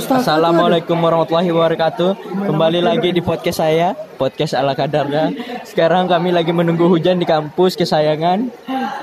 [0.00, 2.16] Assalamualaikum warahmatullahi wabarakatuh.
[2.48, 5.28] Kembali lagi di podcast saya, podcast ala kadarnya.
[5.68, 8.48] Sekarang kami lagi menunggu hujan di kampus kesayangan.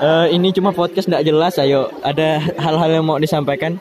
[0.02, 1.54] Eh, ini cuma podcast tidak jelas.
[1.62, 3.78] Ayo, ada hal-hal yang mau disampaikan.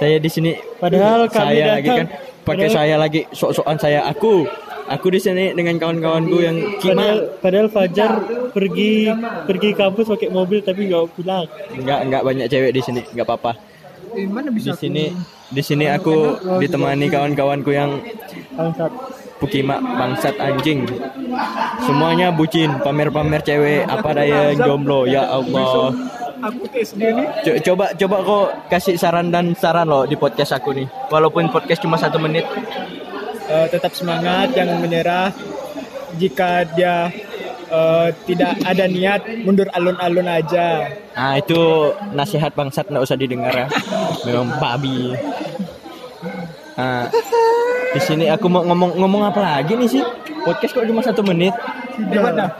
[0.00, 0.56] Saya di sini.
[0.80, 2.06] Padahal kami saya lagi datang- kan
[2.40, 4.48] pakai padahal- saya lagi sok-sokan saya aku.
[4.86, 7.42] Aku di sini dengan kawan-kawanku yang Padahal, kima.
[7.42, 8.10] padahal Fajar
[8.54, 9.10] pergi
[9.44, 11.44] pergi kampus pakai mobil tapi nggak pulang.
[11.74, 13.75] Enggak enggak banyak cewek di sini, enggak apa-apa.
[14.56, 15.04] Di sini
[15.46, 18.00] di sini aku ditemani kawan-kawanku yang
[18.56, 18.92] Bangsat.
[19.36, 20.88] Pukima bangsat anjing.
[21.84, 25.04] Semuanya bucin, pamer-pamer cewek, apa daya jomblo.
[25.04, 25.92] Ya Allah.
[26.40, 27.28] Aku nih.
[27.44, 30.88] Co- coba coba kok kasih saran dan saran loh di podcast aku nih.
[31.12, 32.48] Walaupun podcast cuma satu menit.
[33.46, 35.28] Eh, tetap semangat, jangan menyerah.
[36.16, 37.12] Jika dia
[37.68, 40.86] eh, tidak ada niat, mundur alun-alun aja.
[41.12, 41.58] Nah itu
[42.12, 43.66] nasihat bangsat nggak usah didengar ya.
[44.24, 45.14] Memang babi.
[46.76, 47.08] Nah,
[47.90, 50.02] di sini aku mau ngomong ngomong apa lagi nih sih?
[50.44, 51.56] Podcast kok cuma satu menit?
[51.96, 52.52] Gimana?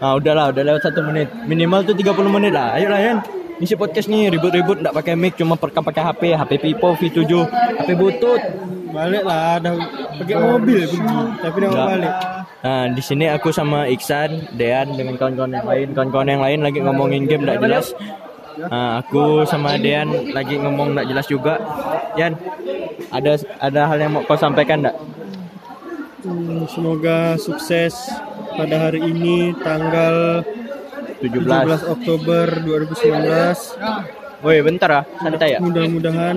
[0.00, 1.28] Ah udahlah, udah lewat satu menit.
[1.44, 2.78] Minimal tuh 30 menit lah.
[2.78, 3.18] Ayo lah Yan.
[3.60, 7.20] Isi podcast nih ribut-ribut nggak pakai mic cuma perekam pakai HP, HP Vivo V7,
[7.76, 8.40] HP butut.
[8.90, 9.76] Balik lah, ada
[10.16, 10.80] pakai mobil
[11.38, 11.86] tapi Nggak.
[11.92, 12.14] balik.
[12.60, 15.88] Nah, di sini aku sama Iksan, Dean dengan kawan-kawan yang lain.
[15.96, 17.96] Kawan-kawan yang lain lagi ngomongin game nggak jelas.
[18.60, 21.56] Nah, aku sama Dean lagi ngomong nggak jelas juga.
[22.20, 22.36] Yan,
[23.08, 24.96] ada ada hal yang mau kau sampaikan nggak?
[26.20, 27.96] Hmm, semoga sukses
[28.52, 30.44] pada hari ini tanggal
[31.24, 31.80] 17.
[31.80, 34.44] 17 Oktober 2019.
[34.44, 35.58] Woi, bentar ah, santai ya.
[35.64, 36.36] Mudah-mudahan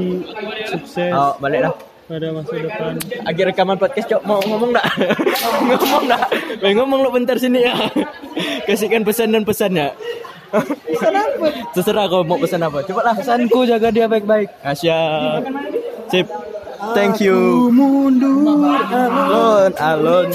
[0.72, 1.93] sukses Oh, balik lah.
[2.08, 2.94] Pada masa depan.
[3.24, 4.88] Akhir rekaman podcast cok mau ngomong nggak?
[5.72, 6.24] ngomong nggak?
[6.60, 7.76] Woi ngomong lu bentar sini ya.
[8.68, 9.96] Kasihkan pesan dan pesannya.
[10.54, 11.48] pesan apa?
[11.76, 12.84] Terserah kau mau pesan apa.
[12.86, 14.52] Coba lah pesanku jaga dia baik-baik.
[14.62, 15.00] Asya.
[16.12, 16.28] Sip.
[16.92, 17.72] Thank you.
[17.72, 18.44] Mundur
[18.92, 20.28] Alon, alon.